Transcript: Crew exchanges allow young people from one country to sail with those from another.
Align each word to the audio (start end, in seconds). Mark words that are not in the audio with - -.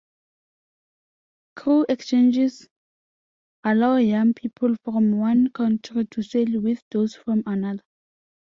Crew 1.55 1.85
exchanges 1.87 2.67
allow 3.63 3.97
young 3.97 4.33
people 4.33 4.75
from 4.83 5.11
one 5.19 5.51
country 5.51 6.07
to 6.07 6.23
sail 6.23 6.59
with 6.59 6.81
those 6.89 7.13
from 7.13 7.43
another. 7.45 7.83